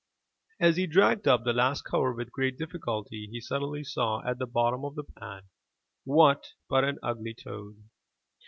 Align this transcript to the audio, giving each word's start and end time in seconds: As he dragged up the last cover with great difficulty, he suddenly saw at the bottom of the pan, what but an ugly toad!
As 0.59 0.77
he 0.77 0.87
dragged 0.87 1.27
up 1.27 1.43
the 1.45 1.53
last 1.53 1.83
cover 1.83 2.11
with 2.11 2.31
great 2.31 2.57
difficulty, 2.57 3.29
he 3.31 3.39
suddenly 3.39 3.83
saw 3.83 4.27
at 4.27 4.39
the 4.39 4.47
bottom 4.47 4.83
of 4.83 4.95
the 4.95 5.03
pan, 5.03 5.43
what 6.05 6.53
but 6.67 6.83
an 6.83 6.97
ugly 7.03 7.35
toad! 7.35 7.83